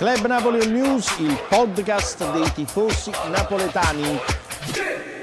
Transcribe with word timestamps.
Club 0.00 0.24
Napoli 0.28 0.66
News, 0.66 1.18
il 1.18 1.38
podcast 1.46 2.32
dei 2.32 2.50
tifosi 2.54 3.10
napoletani. 3.30 4.18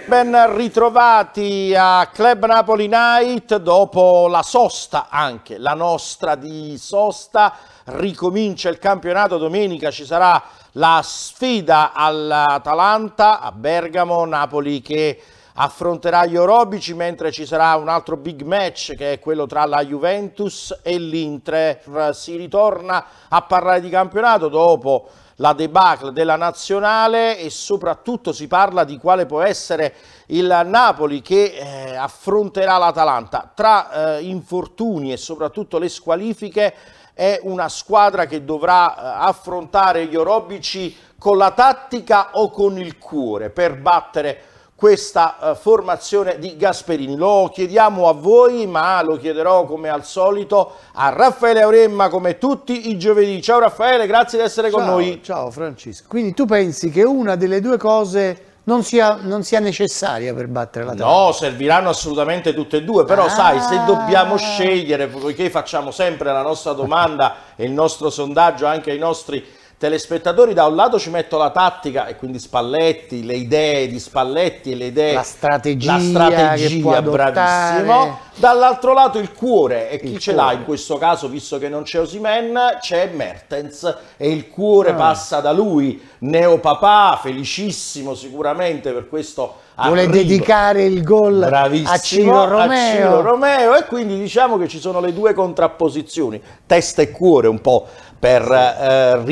Ben 0.05 0.55
ritrovati 0.55 1.73
a 1.75 2.07
Club 2.13 2.45
Napoli 2.45 2.87
Night 2.87 3.55
dopo 3.55 4.27
la 4.27 4.43
sosta 4.43 5.07
anche, 5.09 5.57
la 5.57 5.73
nostra 5.73 6.35
di 6.35 6.77
sosta. 6.77 7.55
Ricomincia 7.85 8.69
il 8.69 8.77
campionato, 8.77 9.39
domenica 9.39 9.89
ci 9.89 10.05
sarà 10.05 10.39
la 10.73 11.01
sfida 11.03 11.91
all'Atalanta 11.93 13.39
a 13.39 13.51
Bergamo, 13.51 14.25
Napoli 14.25 14.83
che 14.83 15.19
affronterà 15.59 16.25
gli 16.25 16.35
Orobici 16.35 16.93
mentre 16.93 17.31
ci 17.31 17.45
sarà 17.45 17.75
un 17.75 17.87
altro 17.87 18.15
big 18.15 18.41
match 18.41 18.95
che 18.95 19.13
è 19.13 19.19
quello 19.19 19.47
tra 19.47 19.65
la 19.65 19.83
Juventus 19.83 20.77
e 20.83 20.97
l'Inter. 20.99 22.11
Si 22.13 22.35
ritorna 22.35 23.05
a 23.27 23.41
parlare 23.41 23.81
di 23.81 23.89
campionato 23.89 24.49
dopo 24.49 25.09
la 25.39 25.53
debacle 25.53 26.13
della 26.13 26.35
nazionale 26.35 27.39
e 27.39 27.49
soprattutto 27.49 28.31
si 28.33 28.47
parla 28.47 28.83
di 28.83 28.97
quale 28.97 29.25
può 29.25 29.41
essere 29.41 29.93
il 30.27 30.61
Napoli 30.65 31.21
che 31.21 31.53
eh, 31.53 31.95
affronterà 31.95 32.77
l'Atalanta. 32.77 33.51
Tra 33.53 34.17
eh, 34.17 34.23
infortuni 34.23 35.11
e 35.11 35.17
soprattutto 35.17 35.79
le 35.79 35.89
squalifiche 35.89 36.73
è 37.13 37.39
una 37.43 37.67
squadra 37.67 38.25
che 38.25 38.45
dovrà 38.45 38.95
eh, 38.95 39.27
affrontare 39.27 40.05
gli 40.05 40.15
orobici 40.15 40.95
con 41.17 41.37
la 41.37 41.49
tattica 41.49 42.29
o 42.33 42.51
con 42.51 42.77
il 42.77 42.99
cuore 42.99 43.49
per 43.49 43.79
battere 43.79 44.55
questa 44.77 45.37
uh, 45.39 45.55
formazione 45.55 46.37
di 46.37 46.55
Gasperini. 46.55 47.15
Lo 47.15 47.49
chiediamo 47.51 48.07
a 48.07 48.13
voi, 48.13 48.67
ma 48.67 49.01
lo 49.01 49.17
chiederò 49.17 49.65
come 49.65 49.89
al 49.89 50.05
solito 50.05 50.73
a 50.93 51.09
Raffaele 51.09 51.63
Auremma 51.63 52.09
come 52.09 52.37
tutti 52.37 52.89
i 52.89 52.99
giovedì. 52.99 53.41
Ciao 53.41 53.57
Raffaele, 53.57 54.05
grazie 54.05 54.37
di 54.37 54.43
essere 54.43 54.69
ciao, 54.69 54.77
con 54.77 54.87
noi. 54.87 55.19
Ciao 55.23 55.49
Francesco. 55.49 56.05
Quindi 56.07 56.35
tu 56.35 56.45
pensi 56.45 56.91
che 56.91 57.01
una 57.01 57.35
delle 57.35 57.59
due 57.59 57.77
cose 57.77 58.43
non 58.65 58.83
sia, 58.83 59.17
non 59.19 59.41
sia 59.41 59.59
necessaria 59.59 60.31
per 60.35 60.47
battere 60.47 60.85
la 60.85 60.93
tavola? 60.93 61.25
No, 61.25 61.31
serviranno 61.31 61.89
assolutamente 61.89 62.53
tutte 62.53 62.77
e 62.77 62.83
due, 62.83 63.03
però 63.03 63.25
ah. 63.25 63.29
sai, 63.29 63.59
se 63.59 63.83
dobbiamo 63.83 64.37
scegliere, 64.37 65.07
poiché 65.07 65.49
facciamo 65.49 65.89
sempre 65.89 66.31
la 66.31 66.43
nostra 66.43 66.73
domanda 66.73 67.35
e 67.55 67.65
il 67.65 67.71
nostro 67.71 68.11
sondaggio 68.11 68.67
anche 68.67 68.91
ai 68.91 68.99
nostri 68.99 69.43
telespettatori, 69.77 70.53
da 70.53 70.65
un 70.65 70.75
lato 70.75 70.97
ci 70.97 71.11
metto 71.11 71.37
la 71.37 71.51
tattica 71.51 72.07
e 72.07 72.15
quindi 72.15 72.39
Spalletti, 72.39 73.23
le 73.23 73.35
idee 73.35 73.87
di 73.87 73.99
Spalletti 73.99 74.71
e 74.71 74.75
le 74.75 74.85
idee, 74.85 75.13
la 75.13 75.21
strategia, 75.21 75.93
la 75.93 75.99
strategia 75.99 77.01
bravissimo, 77.03 78.19
dall'altro 78.35 78.93
lato 78.93 79.19
il 79.19 79.33
cuore 79.33 79.91
e 79.91 79.99
chi 79.99 80.13
il 80.13 80.19
ce 80.19 80.33
cuore. 80.33 80.47
l'ha 80.47 80.53
in 80.53 80.65
questo 80.65 80.97
caso, 80.97 81.29
visto 81.29 81.59
che 81.59 81.69
non 81.69 81.83
c'è 81.83 81.99
Osimen, 81.99 82.77
c'è 82.79 83.11
Mertens 83.13 83.95
e 84.17 84.31
il 84.31 84.49
cuore 84.49 84.91
ah. 84.91 84.95
passa 84.95 85.41
da 85.41 85.51
lui, 85.51 86.01
neopapà, 86.19 87.19
felicissimo 87.21 88.15
sicuramente 88.15 88.91
per 88.91 89.07
questo 89.07 89.65
vuole 89.75 90.01
arrivo. 90.01 90.13
dedicare 90.13 90.85
il 90.85 91.03
gol 91.03 91.43
a 91.43 91.99
Ciro 91.99 92.45
Romeo. 92.45 92.71
a 92.71 92.95
Ciro 92.95 93.21
Romeo 93.21 93.75
e 93.75 93.85
quindi 93.85 94.17
diciamo 94.17 94.57
che 94.57 94.67
ci 94.67 94.79
sono 94.79 94.99
le 94.99 95.13
due 95.13 95.33
contrapposizioni, 95.35 96.41
testa 96.65 97.03
e 97.03 97.11
cuore 97.11 97.47
un 97.47 97.61
po' 97.61 97.87
per 98.19 98.51
eh, 98.51 99.23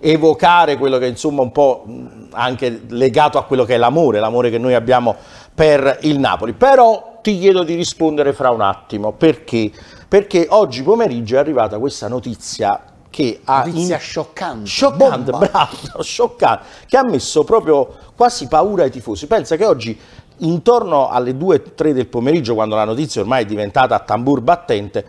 rievocare 0.00 0.76
quello 0.76 0.98
che 0.98 1.06
insomma 1.06 1.42
un 1.42 1.52
po' 1.52 1.84
anche 2.32 2.82
legato 2.88 3.38
a 3.38 3.44
quello 3.44 3.64
che 3.64 3.74
è 3.74 3.78
l'amore, 3.78 4.20
l'amore 4.20 4.50
che 4.50 4.58
noi 4.58 4.74
abbiamo 4.74 5.16
per 5.54 5.98
il 6.02 6.18
Napoli. 6.18 6.52
Però 6.52 7.18
ti 7.22 7.38
chiedo 7.38 7.62
di 7.62 7.74
rispondere 7.74 8.32
fra 8.32 8.50
un 8.50 8.60
attimo, 8.60 9.12
perché? 9.12 9.70
Perché 10.06 10.46
oggi 10.50 10.82
pomeriggio 10.82 11.36
è 11.36 11.38
arrivata 11.38 11.78
questa 11.78 12.08
notizia 12.08 12.92
che 13.08 13.40
ha 13.44 13.64
notizia 13.64 13.94
in... 13.94 14.00
scioccante, 14.00 14.66
scioccante, 14.66 15.30
bravo, 15.30 16.02
scioccante, 16.02 16.64
che 16.88 16.96
ha 16.96 17.04
messo 17.04 17.44
proprio 17.44 17.88
quasi 18.16 18.48
paura 18.48 18.82
ai 18.82 18.90
tifosi. 18.90 19.26
Pensa 19.26 19.56
che 19.56 19.64
oggi 19.64 19.98
intorno 20.38 21.08
alle 21.08 21.32
2-3 21.32 21.92
del 21.92 22.08
pomeriggio, 22.08 22.54
quando 22.54 22.74
la 22.74 22.84
notizia 22.84 23.20
ormai 23.20 23.44
è 23.44 23.46
diventata 23.46 23.94
a 23.94 24.00
tambur 24.00 24.40
battente, 24.40 25.06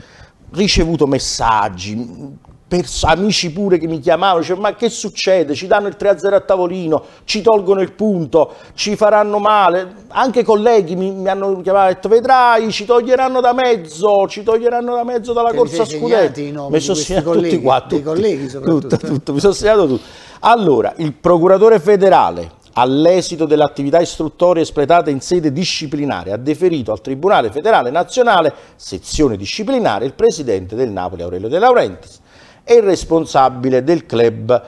ricevuto 0.52 1.08
messaggi, 1.08 2.38
pers- 2.68 3.04
amici 3.04 3.52
pure 3.52 3.78
che 3.78 3.88
mi 3.88 4.00
chiamavano, 4.00 4.40
dicevano 4.40 4.68
ma 4.68 4.76
che 4.76 4.90
succede? 4.90 5.54
Ci 5.54 5.68
danno 5.68 5.88
il 5.88 5.96
3-0 6.00 6.34
a 6.34 6.42
tavolino, 6.42 7.04
ci 7.24 7.42
tolgono 7.42 7.82
il 7.82 7.94
punto, 7.94 8.54
ci 8.74 8.96
faranno 8.96 9.40
male. 9.40 10.04
Anche 10.10 10.44
colleghi 10.44 10.96
mi, 10.96 11.12
mi 11.12 11.30
hanno 11.30 11.62
chiamato 11.62 11.92
e 11.92 11.94
detto 11.94 12.10
vedrai, 12.10 12.72
ci 12.72 12.86
toglieranno 12.86 13.40
da 13.42 13.54
mezzo, 13.54 14.28
ci 14.28 14.44
toglieranno 14.44 14.96
da 14.96 15.04
mezzo 15.04 15.34
dalla 15.34 15.52
Te 15.52 15.58
corsa 15.58 15.86
scudetto. 15.86 16.70
Mi 16.70 16.80
sono 16.80 16.98
segnato 16.98 17.32
tutti 17.32 17.62
qua, 17.62 17.82
tutti, 17.82 18.02
colleghi 18.02 18.50
soprattutto. 18.50 18.88
Tutto, 18.88 19.08
tutto, 19.08 19.34
mi 19.34 19.40
sono 19.40 19.54
segnato 19.54 19.88
tutto. 19.88 20.04
Allora, 20.40 20.94
il 20.98 21.14
procuratore 21.14 21.80
federale 21.80 22.64
all'esito 22.78 23.46
dell'attività 23.46 24.02
istruttoria 24.02 24.62
espletata 24.62 25.10
in 25.10 25.22
sede 25.22 25.54
disciplinare, 25.54 26.34
ha 26.34 26.38
deferito 26.38 26.92
al 26.92 27.00
Tribunale 27.00 27.50
federale 27.50 27.90
nazionale, 27.90 28.54
sezione 28.76 29.38
disciplinare, 29.38 30.06
il 30.06 30.14
presidente 30.14 30.76
del 30.76 30.90
Napoli 30.90 31.22
Aurelio 31.22 31.48
De 31.48 31.58
Laurentiis 31.58 32.24
e 32.66 32.74
il 32.74 32.84
responsabile 32.84 33.84
del 33.84 34.06
club, 34.06 34.62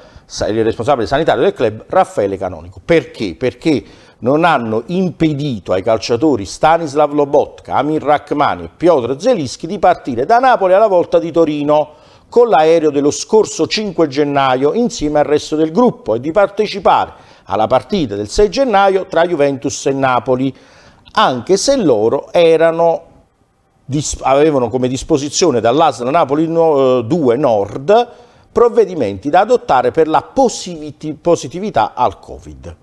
il 0.48 0.64
responsabile 0.64 1.08
sanitario 1.08 1.42
del 1.42 1.54
club 1.54 1.84
Raffaele 1.88 2.38
Canonico. 2.38 2.80
Perché? 2.86 3.36
Perché 3.36 3.84
non 4.20 4.46
hanno 4.46 4.84
impedito 4.88 5.74
ai 5.74 5.84
calciatori 5.84 6.46
Stanislav 6.46 7.12
Lobotka, 7.12 7.76
Amir 7.76 8.04
Rachmani 8.04 8.64
e 8.66 8.70
Piotr 8.76 9.20
Zelischi 9.20 9.68
di 9.68 9.80
partire 9.80 10.26
da 10.26 10.40
Napoli 10.40 10.74
alla 10.74 10.88
volta 10.88 11.20
di 11.20 11.32
Torino 11.32 11.94
con 12.30 12.50
l'aereo 12.50 12.92
dello 12.92 13.12
scorso 13.12 13.68
5 13.68 14.08
gennaio 14.08 14.74
insieme 14.74 15.20
al 15.20 15.26
resto 15.26 15.56
del 15.56 15.72
gruppo 15.72 16.16
e 16.16 16.20
di 16.20 16.32
partecipare 16.32 17.14
alla 17.46 17.68
partita 17.68 18.16
del 18.16 18.28
6 18.28 18.50
gennaio 18.50 19.06
tra 19.06 19.26
Juventus 19.26 19.86
e 19.86 19.94
Napoli, 19.94 20.54
anche 21.14 21.58
se 21.58 21.78
loro 21.78 22.32
erano 22.32 23.07
avevano 24.22 24.70
come 24.70 24.88
disposizione 24.88 25.60
dall'ASL 25.62 26.10
Napoli 26.10 26.46
2 26.46 27.34
eh, 27.34 27.38
Nord 27.38 28.08
provvedimenti 28.52 29.30
da 29.30 29.42
adottare 29.42 29.92
per 29.92 30.08
la 30.08 30.22
positività 30.24 31.94
al 31.94 32.20
Covid. 32.20 32.76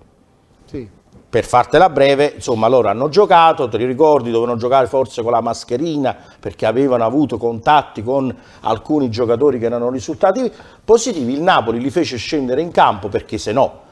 Sì. 0.65 0.89
Per 1.29 1.43
fartela 1.43 1.89
breve, 1.89 2.33
insomma, 2.35 2.67
loro 2.67 2.87
hanno 2.87 3.09
giocato, 3.09 3.67
te 3.67 3.77
li 3.77 3.85
ricordi, 3.85 4.31
dovevano 4.31 4.57
giocare 4.57 4.87
forse 4.87 5.21
con 5.21 5.33
la 5.33 5.41
mascherina 5.41 6.15
perché 6.39 6.65
avevano 6.65 7.03
avuto 7.03 7.37
contatti 7.37 8.01
con 8.03 8.33
alcuni 8.61 9.09
giocatori 9.09 9.59
che 9.59 9.65
erano 9.65 9.89
risultati 9.89 10.49
positivi. 10.83 11.33
Il 11.33 11.41
Napoli 11.41 11.79
li 11.79 11.89
fece 11.89 12.15
scendere 12.15 12.61
in 12.61 12.71
campo 12.71 13.09
perché 13.09 13.37
se 13.37 13.51
no 13.51 13.83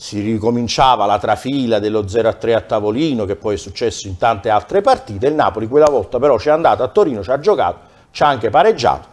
si 0.00 0.20
ricominciava 0.20 1.04
la 1.04 1.18
trafila 1.18 1.78
dello 1.78 2.04
0-3 2.04 2.54
a 2.54 2.62
tavolino 2.62 3.26
che 3.26 3.36
poi 3.36 3.56
è 3.56 3.58
successo 3.58 4.08
in 4.08 4.16
tante 4.16 4.48
altre 4.48 4.80
partite, 4.80 5.26
il 5.26 5.34
Napoli 5.34 5.68
quella 5.68 5.90
volta 5.90 6.18
però 6.18 6.38
ci 6.38 6.48
è 6.48 6.52
andato 6.52 6.82
a 6.82 6.88
Torino, 6.88 7.22
ci 7.22 7.30
ha 7.30 7.38
giocato, 7.38 7.80
ci 8.10 8.22
ha 8.22 8.28
anche 8.28 8.48
pareggiato 8.48 9.06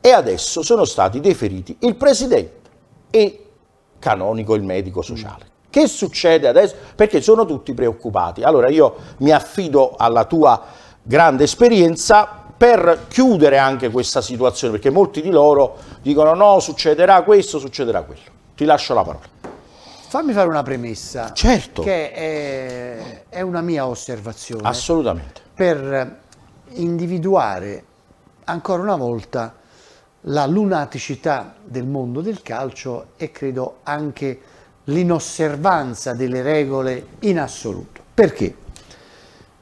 e 0.00 0.10
adesso 0.10 0.64
sono 0.64 0.84
stati 0.84 1.20
deferiti 1.20 1.76
il 1.82 1.94
presidente 1.94 2.70
e 3.08 3.44
Canonico 4.00 4.56
il 4.56 4.64
medico 4.64 5.00
sociale. 5.00 5.46
Che 5.70 5.86
succede 5.86 6.48
adesso? 6.48 6.74
Perché 6.96 7.20
sono 7.20 7.44
tutti 7.44 7.72
preoccupati. 7.72 8.42
Allora 8.42 8.68
io 8.68 8.96
mi 9.18 9.30
affido 9.30 9.94
alla 9.96 10.24
tua 10.24 10.60
grande 11.02 11.44
esperienza 11.44 12.42
per 12.56 13.04
chiudere 13.06 13.58
anche 13.58 13.90
questa 13.90 14.20
situazione, 14.20 14.72
perché 14.72 14.90
molti 14.90 15.22
di 15.22 15.30
loro 15.30 15.76
dicono 16.02 16.34
no, 16.34 16.58
succederà 16.58 17.22
questo, 17.22 17.60
succederà 17.60 18.02
quello. 18.02 18.34
Ti 18.56 18.64
lascio 18.64 18.92
la 18.92 19.02
parola. 19.02 19.35
Fammi 20.16 20.32
fare 20.32 20.48
una 20.48 20.62
premessa. 20.62 21.34
Certo. 21.34 21.82
Che 21.82 22.10
è, 22.10 23.24
è 23.28 23.42
una 23.42 23.60
mia 23.60 23.86
osservazione. 23.86 24.66
Assolutamente. 24.66 25.42
Per 25.52 26.20
individuare 26.68 27.84
ancora 28.44 28.80
una 28.80 28.96
volta 28.96 29.54
la 30.22 30.46
lunaticità 30.46 31.56
del 31.62 31.84
mondo 31.84 32.22
del 32.22 32.40
calcio 32.40 33.08
e 33.18 33.30
credo 33.30 33.80
anche 33.82 34.40
l'inosservanza 34.84 36.14
delle 36.14 36.40
regole 36.40 37.08
in 37.20 37.38
assoluto. 37.38 38.00
Perché? 38.14 38.56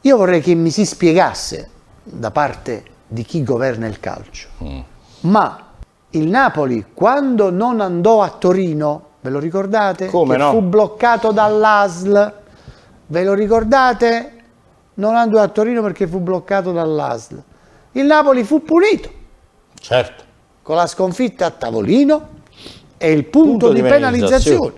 Io 0.03 0.17
vorrei 0.17 0.41
che 0.41 0.55
mi 0.55 0.71
si 0.71 0.87
spiegasse 0.87 1.69
da 2.05 2.31
parte 2.31 2.85
di 3.09 3.25
chi 3.25 3.43
governa 3.43 3.89
il 3.89 3.99
calcio, 3.99 4.51
mm. 4.63 4.81
ma 5.23 5.73
il 6.11 6.29
Napoli 6.29 6.87
quando 6.95 7.51
non 7.51 7.81
andò 7.81 8.23
a 8.23 8.31
Torino 8.31 9.14
Ve 9.25 9.31
lo 9.31 9.39
ricordate? 9.39 10.09
Come 10.09 10.37
che 10.37 10.43
no? 10.43 10.51
Fu 10.51 10.61
bloccato 10.61 11.33
dall'ASL. 11.33 12.33
Ve 13.07 13.25
lo 13.25 13.33
ricordate? 13.33 14.33
Non 14.95 15.17
andò 15.17 15.41
a 15.41 15.49
Torino 15.49 15.81
perché 15.81 16.07
fu 16.07 16.21
bloccato 16.21 16.73
dall'ASL. 16.73 17.43
Il 17.93 18.05
Napoli 18.05 18.45
fu 18.45 18.63
punito. 18.63 19.11
Certo. 19.81 20.25
Con 20.61 20.77
la 20.77 20.87
sconfitta 20.87 21.47
a 21.47 21.51
tavolino 21.51 22.29
e 22.99 23.13
il 23.13 23.25
punto, 23.25 23.49
punto 23.49 23.69
di, 23.73 23.81
di 23.81 23.89
penalizzazione. 23.89 24.73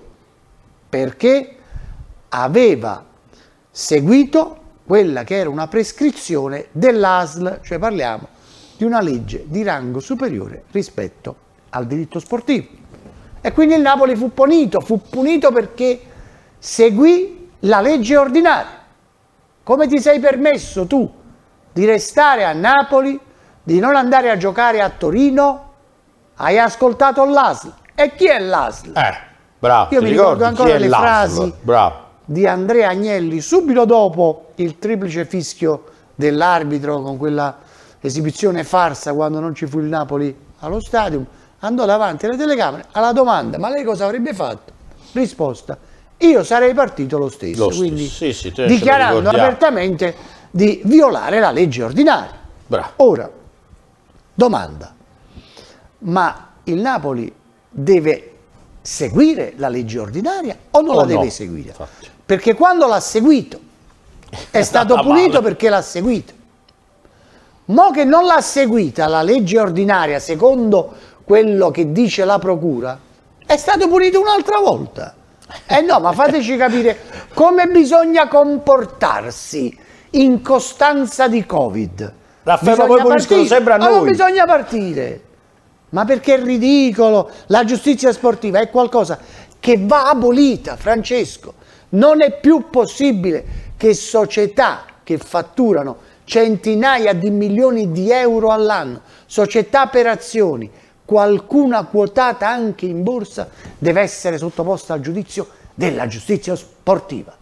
Perché 0.91 1.57
aveva 2.29 3.05
seguito 3.69 4.59
quella 4.87 5.25
che 5.25 5.39
era 5.39 5.51
una 5.51 5.67
prescrizione 5.67 6.67
dell'ASL, 6.71 7.63
cioè 7.65 7.81
parliamo 7.81 8.29
di 8.77 8.85
una 8.85 9.01
legge 9.01 9.43
di 9.49 9.65
rango 9.65 9.99
superiore 9.99 10.63
rispetto 10.71 11.35
al 11.71 11.89
diritto 11.89 12.21
sportivo. 12.21 12.69
E 13.41 13.53
quindi 13.53 13.75
il 13.75 13.81
Napoli 13.81 14.17
fu 14.17 14.33
punito, 14.33 14.81
fu 14.81 15.01
punito 15.09 15.53
perché 15.53 16.01
seguì 16.59 17.51
la 17.61 17.81
legge 17.81 18.17
ordinaria. 18.17 18.85
Come 19.63 19.87
ti 19.87 20.01
sei 20.01 20.21
permesso 20.21 20.87
tu 20.87 21.11
di 21.73 21.85
restare 21.85 22.45
a 22.45 22.53
Napoli, 22.53 23.19
di 23.63 23.79
non 23.79 23.97
andare 23.97 24.31
a 24.31 24.37
giocare 24.37 24.81
a 24.81 24.91
Torino? 24.91 25.73
Hai 26.37 26.59
ascoltato 26.59 27.25
l'ASL. 27.25 27.73
E 27.95 28.15
chi 28.15 28.27
è 28.27 28.39
l'ASL? 28.39 28.93
Eh, 28.97 29.17
bravo. 29.59 29.95
Io 29.95 30.03
mi 30.03 30.11
ricordo 30.11 30.45
ancora 30.45 30.77
le 30.77 30.89
frasi 30.89 31.53
Bravo. 31.63 31.95
di 32.25 32.47
Andrea 32.47 32.91
Agnelli 32.91 33.41
subito 33.41 33.85
dopo 33.85 34.51
il 34.57 34.79
triplice 34.79 35.25
fischio 35.25 35.85
dell'arbitro 36.15 37.01
con 37.01 37.17
quella 37.17 37.57
esibizione 38.01 38.65
farsa 38.65 39.13
quando 39.15 39.41
non 39.41 39.55
ci 39.55 39.67
fu 39.67 39.79
il 39.79 39.87
Napoli 39.87 40.35
allo 40.61 40.81
stadium, 40.81 41.25
andò 41.61 41.85
davanti 41.85 42.27
alle 42.27 42.37
telecamere 42.37 42.87
alla 42.93 43.13
domanda 43.13 43.59
ma 43.59 43.69
lei 43.71 43.85
cosa 43.85 44.05
avrebbe 44.05 44.35
fatto? 44.35 44.73
Risposta 45.13 45.79
io 46.19 46.43
sarei 46.45 46.73
partito 46.73 47.19
lo 47.19 47.29
stesso, 47.29 47.69
Lo 47.69 47.77
quindi 47.77 48.07
sì, 48.07 48.33
sì, 48.33 48.51
dichiarando 48.67 49.29
apertamente 49.29 50.15
di 50.51 50.81
violare 50.85 51.41
la 51.41 51.51
legge 51.51 51.83
ordinaria. 51.83 52.39
Bravo. 52.67 52.93
Ora, 52.97 53.31
domanda, 54.33 54.95
ma 55.99 56.53
il 56.65 56.81
Napoli 56.81 57.33
deve 57.69 58.33
seguire 58.81 59.53
la 59.57 59.69
legge 59.69 59.99
ordinaria 59.99 60.57
o 60.71 60.81
non 60.81 60.91
O 60.91 60.95
la 60.95 61.01
no, 61.03 61.07
deve 61.07 61.31
seguire? 61.31 61.69
infatti. 61.69 62.09
Perché 62.25 62.55
quando 62.55 62.87
l'ha 62.87 63.01
seguito 63.01 63.61
è 64.51 64.63
stato 64.65 64.99
punito 65.01 65.43
perché 65.43 65.69
l'ha 65.69 65.83
seguito. 65.83 66.33
Mo 67.67 67.91
che 67.91 68.05
non 68.05 68.25
l'ha 68.25 68.41
seguita 68.41 69.07
la 69.07 69.21
legge 69.23 69.59
ordinaria 69.59 70.19
secondo 70.19 70.95
quello 71.27 71.73
che 71.73 71.91
dice 71.91 72.25
la 72.25 72.39
procura, 72.39 72.97
è 73.45 73.57
stato 73.57 73.89
punito 73.89 74.21
un'altra 74.21 74.61
volta. 74.61 75.13
Eh 75.67 75.81
no, 75.81 75.99
ma 75.99 76.13
fateci 76.13 76.57
capire 76.57 76.97
come 77.35 77.67
bisogna 77.67 78.29
comportarsi 78.29 79.77
in 80.11 80.41
costanza 80.41 81.27
di 81.27 81.45
Covid. 81.45 82.13
Raffaele, 82.45 82.77
ma 82.77 82.87
poi 82.87 83.01
puliscono 83.01 83.45
sempre 83.45 83.73
a 83.73 83.77
noi. 83.77 84.09
bisogna 84.09 84.45
partire. 84.45 85.23
Ma 85.89 86.05
perché 86.05 86.35
è 86.35 86.43
ridicolo? 86.43 87.29
La 87.47 87.65
giustizia 87.65 88.13
sportiva 88.13 88.61
è 88.61 88.71
qualcosa 88.71 89.19
che 89.59 89.81
va 89.81 90.09
abolita, 90.09 90.77
Francesco. 90.77 91.55
Non 91.89 92.23
è 92.23 92.39
più 92.39 92.71
possibile 92.71 93.45
che 93.77 93.95
società 93.95 94.85
che 95.03 95.19
fatturano 95.19 95.97
centinaia 96.23 97.15
di 97.15 97.31
milioni 97.31 97.91
di 97.91 98.13
euro 98.13 98.51
all'anno, 98.51 99.01
società 99.27 99.87
per 99.87 100.07
azioni, 100.07 100.71
qualcuna 101.07 101.85
quotata 101.85 102.49
anche 102.49 102.85
in 102.85 103.03
borsa, 103.03 103.49
deve 103.79 104.03
essere 104.03 104.37
sottoposta 104.37 104.93
al 104.93 105.01
giudizio 105.01 105.49
della 105.73 106.07
giustizia 106.07 106.55
sportiva. 106.55 107.33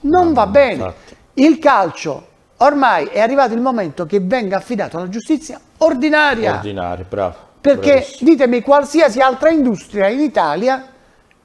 Non 0.00 0.34
va 0.34 0.46
bene. 0.46 0.72
infatti. 0.72 1.16
Il 1.34 1.58
calcio 1.58 2.26
ormai 2.58 3.06
è 3.06 3.20
arrivato 3.20 3.54
il 3.54 3.60
momento 3.60 4.04
che 4.04 4.20
venga 4.20 4.58
affidato 4.58 4.98
alla 4.98 5.08
giustizia 5.08 5.58
ordinaria. 5.78 6.54
Ordinari, 6.56 7.04
bravo. 7.08 7.36
Perché 7.60 7.92
Bravissimo. 7.92 8.30
ditemi 8.30 8.60
qualsiasi 8.60 9.20
altra 9.20 9.48
industria 9.50 10.08
in 10.08 10.20
Italia 10.20 10.86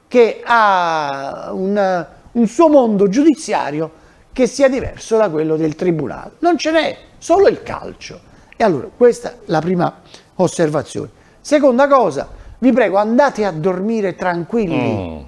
che 0.06 0.42
ha 0.44 1.50
un, 1.52 2.06
un 2.32 2.46
suo 2.46 2.68
mondo 2.68 3.08
giudiziario 3.08 3.98
che 4.32 4.46
sia 4.46 4.68
diverso 4.68 5.16
da 5.16 5.30
quello 5.30 5.56
del 5.56 5.74
tribunale. 5.76 6.32
Non 6.40 6.58
ce 6.58 6.70
n'è, 6.72 6.96
solo 7.16 7.48
il 7.48 7.62
calcio. 7.62 8.20
E 8.56 8.64
allora, 8.64 8.88
questa 8.94 9.30
è 9.30 9.36
la 9.46 9.60
prima 9.60 10.00
osservazione. 10.34 11.18
Seconda 11.40 11.88
cosa, 11.88 12.28
vi 12.58 12.72
prego, 12.72 12.96
andate 12.98 13.44
a 13.44 13.50
dormire 13.50 14.14
tranquilli, 14.14 14.94
Mm. 14.94 15.20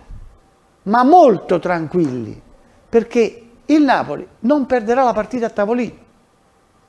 ma 0.84 1.02
molto 1.04 1.58
tranquilli, 1.58 2.40
perché 2.88 3.46
il 3.66 3.82
Napoli 3.82 4.26
non 4.40 4.66
perderà 4.66 5.02
la 5.04 5.12
partita 5.12 5.46
a 5.46 5.50
tavolino 5.50 5.94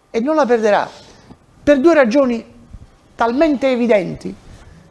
e 0.10 0.20
non 0.20 0.36
la 0.36 0.46
perderà 0.46 0.90
per 1.64 1.80
due 1.80 1.94
ragioni 1.94 2.44
talmente 3.16 3.72
evidenti 3.72 4.36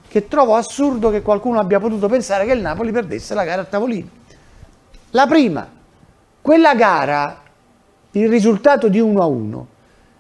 che 0.09 0.29
trovo 0.29 0.55
assurdo 0.55 1.11
che 1.11 1.23
qualcuno 1.23 1.59
abbia 1.59 1.79
potuto 1.81 2.09
pensare 2.09 2.47
che 2.47 2.53
il 2.53 2.61
Napoli 2.61 2.93
perdesse 2.93 3.35
la 3.35 3.45
gara 3.45 3.63
a 3.63 3.65
tavolino. 3.65 4.09
La 5.11 5.27
prima, 5.27 5.69
quella 6.41 6.75
gara, 6.75 7.41
il 8.13 8.29
risultato 8.29 8.89
di 8.89 9.01
1 9.01 9.21
a 9.23 9.27
1, 9.27 9.67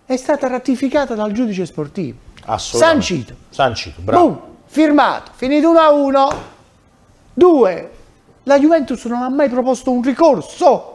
è 0.05 0.17
stata 0.17 0.49
ratificata 0.49 1.15
dal 1.15 1.33
giudice 1.33 1.65
sportivo. 1.65 2.19
Sancito. 2.59 3.35
Sancito, 3.51 4.01
bravo. 4.01 4.27
Boom, 4.27 4.41
firmato, 4.65 5.31
finito 5.35 5.71
1 5.71 5.79
a 5.79 5.91
1. 5.91 6.29
Due, 7.35 7.91
la 8.45 8.59
Juventus 8.59 9.05
non 9.07 9.23
ha 9.23 9.29
mai 9.29 9.49
proposto 9.49 9.91
un 9.91 10.03
ricorso 10.03 10.89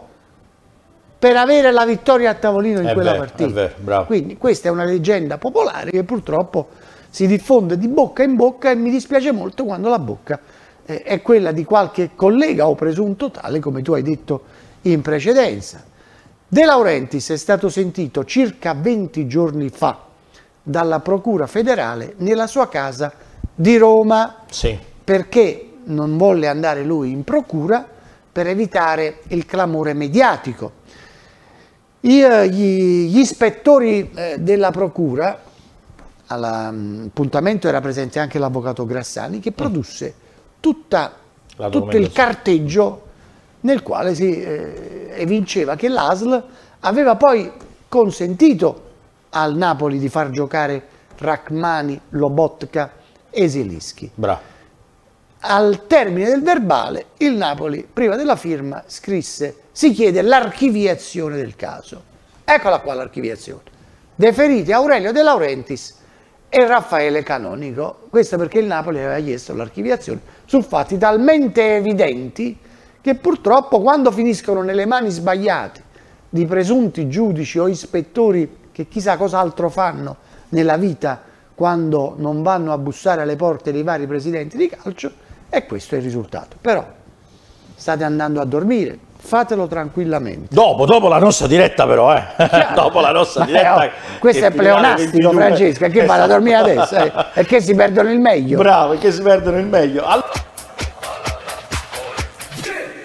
per 1.18 1.36
avere 1.36 1.72
la 1.72 1.86
vittoria 1.86 2.32
a 2.32 2.34
tavolino 2.36 2.80
in 2.82 2.88
È 2.88 2.94
quella 2.94 3.14
vero, 3.14 3.24
partita. 3.24 3.72
vero. 3.80 4.06
Quindi 4.06 4.38
questa 4.38 4.68
è 4.68 4.72
una 4.72 4.84
leggenda 4.84 5.38
popolare 5.38 5.90
che 5.90 6.04
purtroppo 6.04 6.68
si 7.10 7.26
diffonde 7.26 7.78
di 7.78 7.88
bocca 7.88 8.22
in 8.24 8.36
bocca 8.36 8.70
e 8.70 8.76
mi 8.76 8.92
dispiace 8.92 9.32
molto 9.32 9.66
quando 9.66 9.90
la 9.90 9.98
bocca 9.98 10.40
eh, 10.86 11.02
è 11.02 11.22
quella 11.22 11.52
di 11.52 11.64
qualche 11.64 12.12
collega 12.16 12.68
o 12.68 12.76
presunto 12.76 13.32
tale, 13.32 13.60
come 13.60 13.82
tu 13.82 13.94
hai 13.94 14.04
detto 14.04 14.44
in 14.84 15.02
precedenza. 15.02 15.84
De 16.48 16.66
Laurentiis 16.66 17.30
è 17.32 17.38
stato 17.38 17.70
sentito 17.70 18.24
circa 18.24 18.74
20 18.74 19.28
giorni 19.28 19.70
fa 19.70 20.06
dalla 20.68 21.00
Procura 21.00 21.48
federale 21.48 22.16
nella 22.18 22.46
sua 22.46 22.68
casa 22.68 23.14
di 23.56 23.78
Roma 23.78 24.44
Sì. 24.50 24.78
perché 25.02 25.76
non 25.86 26.18
volle 26.18 26.48
andare 26.48 26.84
lui 26.84 27.12
in 27.12 27.24
procura 27.24 27.88
per 28.30 28.48
evitare 28.48 29.22
il 29.30 29.46
clamore 29.46 29.94
mediatico. 29.94 30.72
I, 32.02 32.22
eh, 32.22 32.50
gli, 32.50 33.08
gli 33.08 33.18
ispettori 33.18 34.12
eh, 34.14 34.36
della 34.40 34.72
procura, 34.72 35.42
all'appuntamento 36.28 37.70
era 37.70 37.80
presente 37.80 38.20
anche 38.20 38.38
l'avvocato 38.38 38.86
Grassani, 38.86 39.40
che 39.40 39.54
produsse 39.54 40.14
tutta, 40.60 41.14
tutto 41.56 41.96
il 41.96 42.12
carteggio 42.12 43.06
nel 43.62 43.82
quale 43.82 44.14
si 44.14 44.38
eh, 44.38 45.14
evinceva 45.16 45.78
che 45.78 45.88
l'ASL 45.88 46.44
aveva 46.82 47.16
poi 47.16 47.50
consentito 47.88 48.87
al 49.30 49.56
Napoli 49.56 50.00
di 50.00 50.10
far 50.10 50.30
giocare 50.30 50.96
Rachmani, 51.18 52.00
Lobotka 52.10 52.92
e 53.30 53.50
Zielinski. 53.50 54.12
Bravo. 54.14 54.56
Al 55.40 55.86
termine 55.88 56.30
del 56.30 56.42
verbale, 56.42 57.08
il 57.18 57.34
Napoli, 57.34 57.88
prima 57.92 58.16
della 58.16 58.36
firma, 58.36 58.84
scrisse: 58.88 59.56
si 59.72 59.92
chiede 59.92 60.22
l'archiviazione 60.22 61.36
del 61.36 61.56
caso. 61.56 62.04
Eccola 62.44 62.80
qua 62.80 62.94
l'archiviazione. 62.94 63.62
Deferiti 64.16 64.72
Aurelio 64.72 65.12
De 65.12 65.22
Laurentiis 65.22 65.96
e 66.50 66.66
Raffaele 66.66 67.22
Canonico. 67.22 68.08
Questo 68.10 68.38
perché 68.38 68.60
il 68.60 68.66
Napoli 68.66 68.98
aveva 68.98 69.20
chiesto 69.20 69.54
l'archiviazione 69.54 70.22
su 70.46 70.62
fatti 70.62 70.98
talmente 70.98 71.76
evidenti 71.76 72.58
che 73.02 73.16
purtroppo 73.16 73.80
quando 73.82 74.12
finiscono 74.12 74.62
nelle 74.64 74.86
mani 74.86 75.10
sbagliate 75.10 75.84
di 76.30 76.46
presunti 76.46 77.08
giudici 77.08 77.60
o 77.60 77.68
ispettori 77.68 78.50
che 78.78 78.88
chissà 78.88 79.18
cos'altro 79.18 79.70
fanno 79.70 80.18
nella 80.50 80.78
vita 80.78 81.20
quando 81.56 82.14
non 82.18 82.44
vanno 82.44 82.72
a 82.74 82.78
bussare 82.78 83.24
alle 83.24 83.36
porte 83.36 83.72
dei 83.72 83.82
vari 83.82 84.06
presidenti 84.06 84.56
di 84.56 84.70
calcio, 84.70 85.12
e 85.50 85.66
questo 85.66 85.96
è 85.96 85.98
il 85.98 86.04
risultato. 86.04 86.58
Però 86.62 86.86
state 87.76 88.04
andando 88.04 88.40
a 88.40 88.46
dormire, 88.46 88.96
fatelo 89.18 89.66
tranquillamente. 89.66 90.54
Dopo, 90.54 90.86
dopo 90.86 91.08
la 91.08 91.18
nostra 91.18 91.48
diretta 91.48 91.88
però, 91.88 92.16
eh. 92.16 92.24
dopo 92.76 93.00
la 93.00 93.10
nostra 93.10 93.46
diretta. 93.46 93.86
eh, 93.86 93.88
oh, 93.88 94.20
questo 94.20 94.46
è 94.46 94.52
pleonastico, 94.52 95.30
22. 95.30 95.34
Francesca, 95.34 95.88
che 95.88 96.06
vado 96.06 96.24
a 96.26 96.28
dormire 96.28 96.56
adesso? 96.58 96.96
eh? 96.98 97.12
Perché 97.34 97.60
si 97.62 97.74
perdono 97.74 98.12
il 98.12 98.20
meglio. 98.20 98.60
Bravo, 98.60 98.94
e 98.94 99.00
che 99.00 99.12
si 99.12 99.24
perdono 99.24 99.58
il 99.58 99.66
meglio. 99.66 100.06
All- 100.06 100.24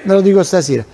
Ve 0.05 0.13
lo 0.13 0.21
dico 0.21 0.43
stasera. 0.43 0.85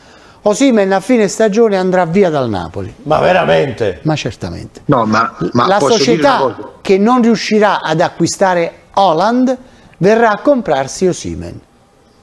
Osimen 0.43 0.93
a 0.93 1.01
fine 1.01 1.29
stagione 1.29 1.77
andrà 1.77 2.05
via 2.07 2.31
dal 2.31 2.49
Napoli, 2.49 2.93
Ma 3.03 3.19
veramente? 3.19 4.01
ma 4.03 4.15
certamente. 4.15 4.83
No, 4.87 5.05
ma, 5.05 5.35
ma 5.53 5.67
la 5.67 5.77
posso 5.79 5.97
dire 5.99 6.13
una 6.21 6.31
società 6.31 6.39
cosa? 6.39 6.69
che 6.81 6.97
non 6.99 7.21
riuscirà 7.23 7.81
ad 7.83 8.01
acquistare 8.01 8.73
Holland 8.95 9.57
verrà 9.99 10.31
a 10.31 10.41
comprarsi 10.41 11.07
Osimen. 11.07 11.61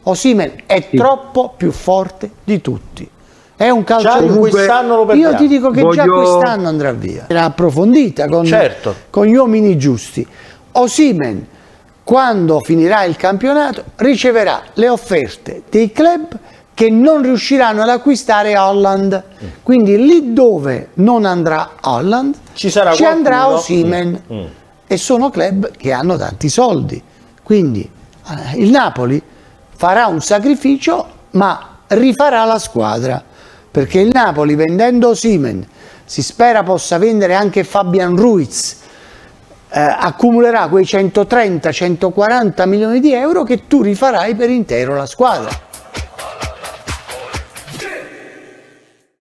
Osimen 0.03 0.53
è 0.65 0.89
troppo 0.95 1.53
più 1.57 1.72
forte 1.72 2.29
di 2.43 2.62
tutti. 2.62 3.10
È 3.57 3.69
un 3.69 3.84
calcio 3.84 4.07
Già 4.07 4.34
quest'anno 4.38 4.95
lo 4.95 5.01
Io 5.01 5.05
perdiamo. 5.07 5.38
ti 5.38 5.48
dico 5.48 5.69
che 5.72 5.79
già 5.81 6.05
Voglio- 6.05 6.22
quest'anno 6.38 6.67
andrà 6.67 6.91
via. 6.91 7.25
Era 7.27 7.43
approfondita 7.45 8.27
con, 8.27 8.45
Certo. 8.45 8.95
con 9.10 9.25
gli 9.25 9.36
uomini 9.36 9.77
giusti. 9.77 10.25
Osimen, 10.74 11.48
quando 12.03 12.60
finirà 12.60 13.03
il 13.03 13.15
campionato, 13.15 13.84
riceverà 13.95 14.62
le 14.74 14.89
offerte 14.89 15.63
dei 15.69 15.91
club 15.91 16.38
che 16.75 16.89
non 16.89 17.24
riusciranno 17.24 17.82
ad 17.82 17.89
acquistare 17.89 18.55
Holland. 18.58 19.24
Quindi 19.63 19.98
lì 19.98 20.34
dove 20.34 20.89
non 20.96 21.25
andrà 21.25 21.72
Holland, 21.82 22.36
Ci 22.53 22.70
sarà 22.70 22.94
ci 22.94 23.05
andrà 23.05 23.46
qualcuno. 23.46 23.58
Osimen. 23.58 24.22
Mm, 24.32 24.38
mm. 24.38 24.46
E 24.86 24.98
sono 24.98 25.32
club 25.32 25.72
che 25.72 25.94
hanno 25.94 26.17
tanti 26.17 26.50
soldi. 26.50 27.01
Quindi 27.41 27.82
eh, 27.82 28.60
il 28.60 28.70
Napoli 28.70 29.22
farà 29.75 30.05
un 30.08 30.22
sacrificio 30.22 31.08
ma 31.32 31.77
rifarà 31.88 32.44
la 32.44 32.60
squadra 32.60 33.24
perché 33.72 34.00
il 34.00 34.10
Napoli 34.12 34.55
vendendo 34.55 35.13
Simen 35.13 35.65
si 36.05 36.22
spera 36.22 36.63
possa 36.63 36.98
vendere 36.98 37.36
anche 37.36 37.63
Fabian 37.63 38.15
Ruiz 38.15 38.77
eh, 39.70 39.79
accumulerà 39.79 40.70
quei 40.70 40.86
130-140 40.86 42.67
milioni 42.67 43.00
di 43.00 43.13
euro 43.13 43.44
che 43.44 43.67
tu 43.67 43.82
rifarai 43.82 44.34
per 44.34 44.50
intero 44.50 44.96
la 44.96 45.05
squadra 45.05 45.50